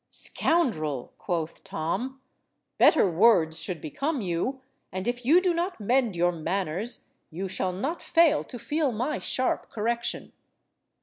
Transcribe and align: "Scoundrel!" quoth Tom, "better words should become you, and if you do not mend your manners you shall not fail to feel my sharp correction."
"Scoundrel!" 0.09 1.13
quoth 1.19 1.63
Tom, 1.63 2.21
"better 2.79 3.07
words 3.07 3.61
should 3.61 3.79
become 3.79 4.19
you, 4.19 4.61
and 4.91 5.07
if 5.07 5.23
you 5.23 5.39
do 5.39 5.53
not 5.53 5.79
mend 5.79 6.15
your 6.15 6.31
manners 6.31 7.05
you 7.29 7.47
shall 7.47 7.71
not 7.71 8.01
fail 8.01 8.43
to 8.45 8.57
feel 8.57 8.91
my 8.91 9.19
sharp 9.19 9.69
correction." 9.69 10.33